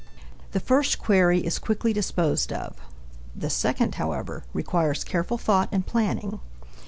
The 0.53 0.59
first 0.59 0.97
query 0.97 1.45
is 1.45 1.59
quickly 1.59 1.93
disposed 1.93 2.51
of. 2.51 2.75
The 3.35 3.51
second, 3.51 3.93
however, 4.01 4.45
requires 4.51 5.03
careful 5.03 5.37
thought 5.37 5.69
and 5.71 5.85
planning. 5.85 6.39